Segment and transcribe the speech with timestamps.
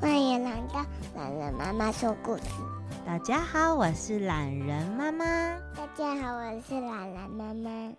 [0.00, 0.82] 欢迎来到
[1.14, 2.44] 懒人妈妈说故事。
[3.04, 5.24] 大家好，我是懒人妈妈。
[5.76, 7.92] 大家好，我是懒人妈妈。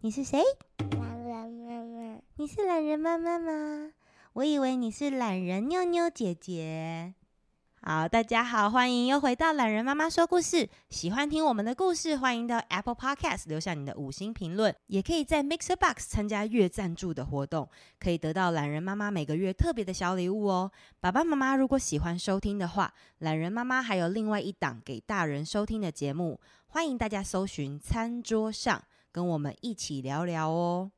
[0.00, 0.40] 你是谁？
[0.78, 2.20] 懒人妈妈。
[2.36, 3.90] 你是懒人妈妈吗？
[4.34, 7.14] 我以为你是懒人妞妞姐姐。
[7.80, 10.68] 好，大家好，欢迎又回到懒人妈妈说故事。
[10.90, 20.70] 喜欢听我们的故事，欢迎到 Apple Podcast 留下你的五星评论，也可以在 Mixer Box 参加月赞助的活动，可以得到懒人妈妈每个月特别的小礼物哦。
[21.00, 30.90] 爸爸妈妈如果喜欢收听的话，懒人妈妈还有另外一档给大人收听的节目，欢迎大家搜寻餐桌上，跟我们一起聊聊哦。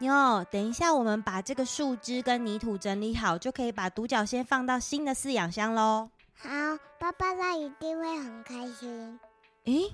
[0.00, 6.10] 哟，等一下，我们把这个树枝跟泥土整理好，就可以把独角仙放到新的饲养箱喽。
[6.34, 6.50] 好，
[6.98, 9.18] 芭芭拉一定会很开心。
[9.64, 9.90] 诶，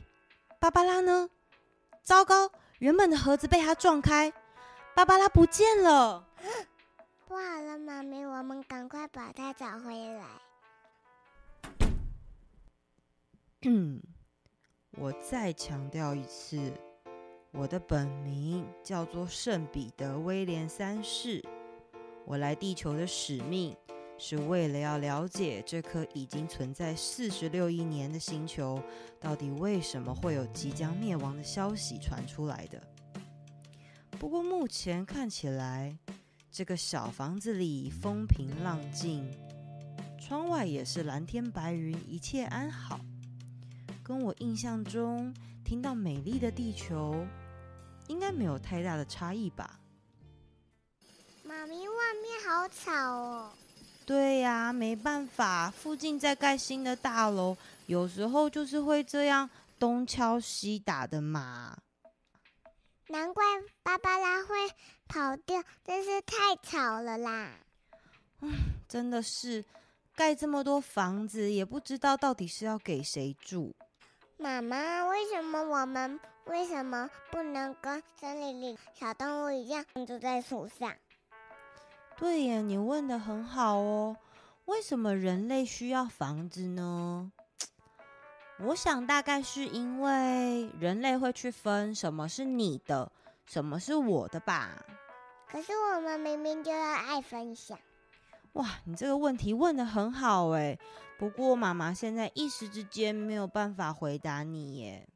[0.59, 1.31] 芭芭拉呢？
[2.03, 2.51] 糟糕，
[2.81, 4.33] 原本的盒子被它撞开，
[4.93, 6.27] 芭芭拉不见了。
[7.29, 10.25] 不好了，妈咪，我们赶快把它找回来。
[13.63, 14.03] 嗯，
[14.99, 16.73] 我再强调一次。
[17.53, 21.45] 我的本名叫做圣彼得威廉三世。
[22.25, 23.77] 我来地球的使命
[24.17, 28.83] 是为了要了解这颗已经存在四十六亿年的星球，
[29.21, 32.83] 到底为什么会有即将灭亡的消息传出来的。
[34.19, 35.99] 不过目前看起来，
[36.51, 39.31] 这个小房子里风平浪静，
[40.19, 42.99] 窗外也是蓝天白云，一切安好。
[44.03, 47.15] 跟我印象中听到美丽的地球。
[48.09, 49.79] 应该没有太大的差异吧？
[51.45, 53.53] 妈咪，外面好吵哦。
[54.05, 59.49] 对呀，没办法，附近在盖新的大楼，有时候就是会这样
[59.79, 61.79] 东敲西打的嘛。
[63.09, 63.45] 难怪
[63.83, 64.55] 芭芭拉会
[65.07, 67.53] 跑掉，真是太吵了啦。
[68.41, 68.51] 嗯，
[68.89, 69.65] 真的是，
[70.17, 73.75] 盖这么多房子，也不知道到底是要给谁住。
[74.43, 80.93] 妈妈，为什么我们为什么不能跟森林里小动物一样住在树上？
[82.17, 84.17] 对呀，你问的很好哦。
[84.65, 87.31] 为什么人类需要房子呢？
[88.59, 93.13] 我想大概是因为人类会去分什么是你的，
[93.47, 94.85] 什么是我的吧。
[95.49, 97.79] 可是我们明明就要爱分享。
[98.55, 100.79] 哇，你这个问题问的很好哎。
[101.19, 105.09] 不过妈妈现在一时之间没有办法回答你耶。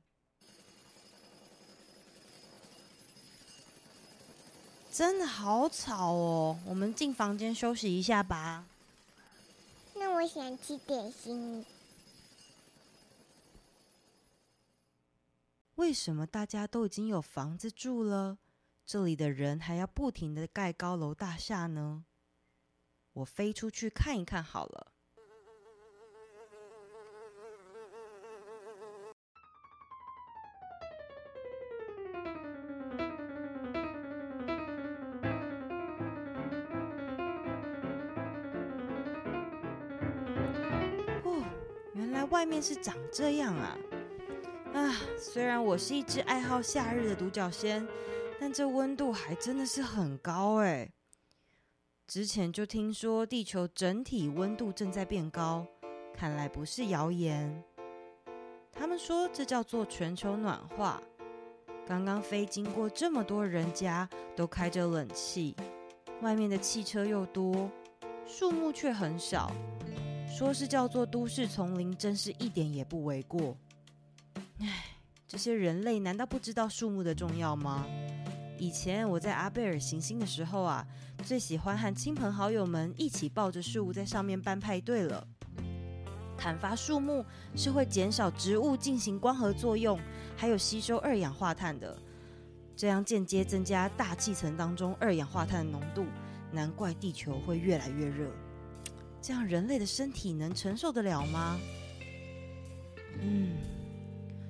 [4.91, 8.64] 真的好吵哦，我们进房间休息一下吧。
[9.94, 11.64] 那我想吃点心。
[15.74, 18.38] 为什么大家都已经有房子住了，
[18.86, 22.04] 这里的人还要不停的盖高楼大厦呢？
[23.16, 24.93] 我飞出去看一看好了。
[41.25, 41.43] 哦，
[41.94, 43.78] 原来外面是长这样啊！
[44.75, 47.88] 啊，虽然我是一只爱好夏日的独角仙，
[48.38, 50.93] 但这温度还真的是很高哎。
[52.06, 55.67] 之前就听说地球整体温度正在变高，
[56.15, 57.65] 看来不是谣言。
[58.71, 61.03] 他们说这叫做全球暖化。
[61.84, 65.56] 刚刚飞经过这么多人家，都开着冷气，
[66.22, 67.69] 外面的汽车又多，
[68.25, 69.51] 树木却很少，
[70.28, 73.57] 说是叫做都市丛林，真是一点也不为过。
[74.60, 74.97] 唉，
[75.27, 77.84] 这些人类难道不知道树木的重要吗？
[78.58, 80.86] 以前我在阿贝尔行星的时候啊，
[81.22, 85.26] 最喜欢和亲朋好友们一起抱着树在上面办派对了。
[86.38, 87.24] 砍伐树木
[87.54, 89.98] 是会减少植物进行光合作用，
[90.36, 91.97] 还有吸收二氧化碳的，
[92.76, 96.06] 这样间接增加大气层当中二氧化碳的浓度，
[96.53, 98.30] 难怪地球会越来越热。
[99.20, 101.58] 这样人类的身体能承受得了吗？
[103.20, 103.56] 嗯，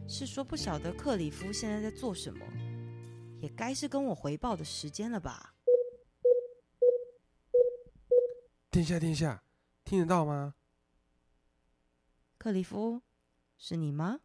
[0.08, 2.44] 是说不晓得克里夫现在在做什么。
[3.40, 5.54] 也该是跟我回报的时间了吧？
[8.70, 9.42] 殿下，殿下，
[9.84, 10.54] 听得到吗？
[12.38, 13.02] 克里夫，
[13.56, 14.20] 是你吗？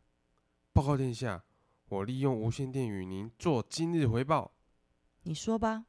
[0.73, 1.43] 报告殿下，
[1.89, 4.53] 我利用无线电与您做今日回报。
[5.23, 5.85] 你说吧。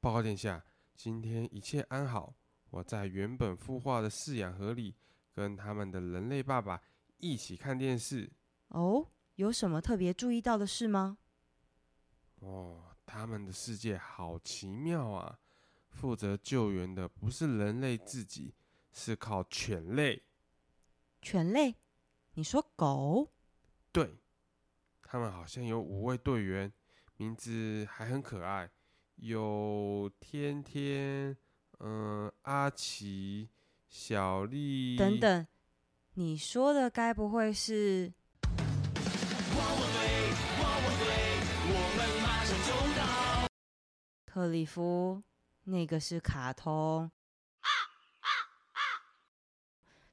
[0.00, 2.34] 报告殿下，今天一切安好，
[2.70, 4.94] 我在原本孵化的饲养盒里，
[5.32, 6.82] 跟他们的人类爸爸
[7.18, 8.30] 一起看电视。
[8.68, 11.18] 哦，有什么特别注意到的事吗？
[12.44, 15.38] 哦，他们的世界好奇妙啊！
[15.90, 18.54] 负责救援的不是人类自己，
[18.92, 20.22] 是靠犬类。
[21.22, 21.74] 犬类？
[22.34, 23.32] 你说狗？
[23.90, 24.18] 对，
[25.02, 26.70] 他们好像有五位队员，
[27.16, 28.70] 名字还很可爱，
[29.16, 31.36] 有天天。
[31.80, 33.48] 嗯，阿奇、
[33.88, 35.46] 小丽等等，
[36.14, 38.12] 你说的该不会是？
[44.26, 45.22] 克里夫，
[45.64, 47.10] 那个是卡通，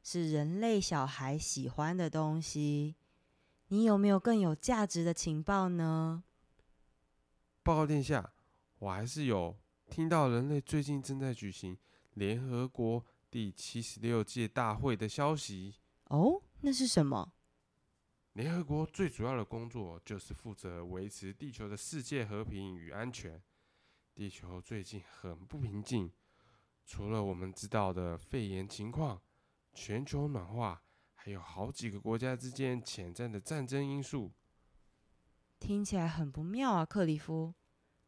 [0.03, 2.95] 是人类小孩喜欢的东西。
[3.67, 6.23] 你有没有更有价值的情报呢？
[7.63, 8.31] 报告殿下，
[8.79, 9.57] 我还是有。
[9.89, 11.77] 听到人类最近正在举行
[12.13, 15.75] 联合国第七十六届大会的消息
[16.05, 17.33] 哦，那是什么？
[18.33, 23.41] 联合国最主要的工作就是负责维持地球的世界和平与安全。
[24.15, 26.09] 地球最近很不平静，
[26.85, 29.21] 除了我们知道的肺炎情况、
[29.73, 30.81] 全球暖化，
[31.13, 34.31] 还有好几个国家之间潜在的战争因素。
[35.59, 37.53] 听起来很不妙啊，克里夫，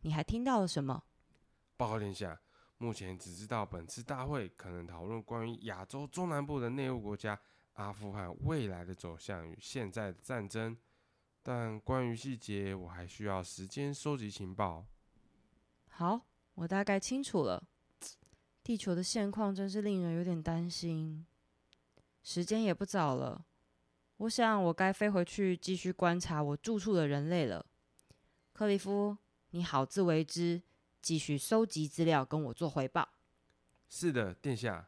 [0.01, 1.03] 你还听到了什么？
[1.75, 2.39] 报告殿下，
[2.77, 7.37] 目前只知道本次大会可能讨论关于亚洲中南部的内陆国家
[7.73, 10.77] 阿富汗未来的走向与现在的战争，
[11.41, 14.85] 但关于细节我还需要时间收集情报。
[15.89, 16.21] 好，
[16.55, 17.63] 我大概清楚了。
[18.63, 21.25] 地球的现况真是令人有点担心。
[22.23, 23.45] 时间也不早了，
[24.17, 27.65] 我想我该飞回去继续观察我住处的人类了。
[28.53, 29.17] 克里夫，
[29.49, 30.61] 你好自为之。
[31.01, 33.09] 继续收集资料，跟我做回报。
[33.89, 34.87] 是的，殿下。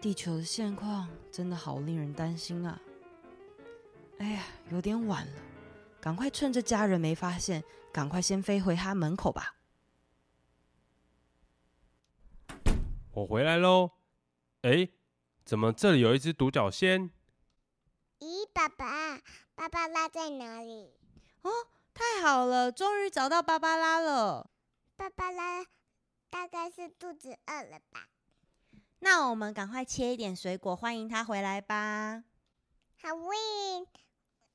[0.00, 2.80] 地球的现况真的好令人担心啊！
[4.18, 5.42] 哎呀，有点晚了。
[6.00, 9.56] 赶快趁着家人没发现，赶快先飞回他门口吧。
[13.12, 13.90] 我回来喽！
[14.62, 14.88] 哎，
[15.44, 17.10] 怎么这里有一只独角仙？
[18.20, 19.20] 咦，爸爸，
[19.56, 20.92] 芭芭拉在哪里？
[21.42, 21.50] 哦，
[21.92, 24.48] 太好了，终于找到芭芭拉了。
[24.96, 25.66] 芭芭拉
[26.30, 28.06] 大概是肚子饿了吧？
[29.00, 32.24] 那我们赶快切一点水果，欢迎他回来吧。
[33.00, 33.36] 好喂。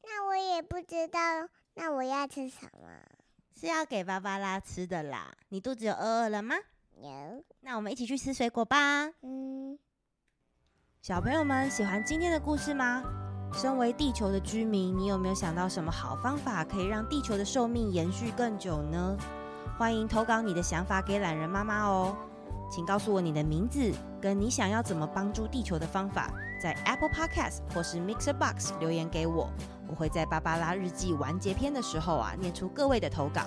[0.03, 1.19] 那我也不知道，
[1.75, 2.89] 那我要吃什么？
[3.55, 5.33] 是要给芭芭拉吃的啦。
[5.49, 6.55] 你肚子有饿饿了吗？
[6.97, 7.43] 有。
[7.61, 9.09] 那我们一起去吃水果吧。
[9.21, 9.79] 嗯。
[11.01, 13.01] 小朋友们喜欢今天的故事吗？
[13.53, 19.17] 身为地球的居民，你有没有想到什么好方法可以让地球的寿命延续更久呢？
[19.77, 22.17] 欢迎投稿你的想法给懒人妈妈哦。
[22.69, 29.49] 请告诉我你的名字，跟你想要怎么帮助地球的方法，在 Apple Podcast 或是 Mixer Box 留言给我，
[29.87, 33.41] 我会在芭芭拉日记完结篇的时候啊，念出各位的投稿。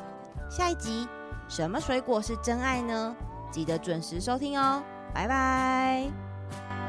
[0.49, 1.09] 下一集，
[1.49, 3.17] 什么水果是真爱呢？
[3.51, 4.83] 记得准时收听哦，
[5.13, 6.86] 拜拜。